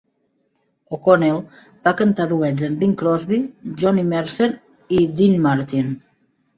[0.97, 1.37] O'Connell
[1.89, 3.41] va cantar duets amb Bing Crosby,
[3.85, 4.53] Johnny Mercer
[5.01, 5.99] i Dean Martin.